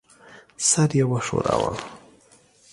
[0.69, 1.73] سر یې وښوراوه.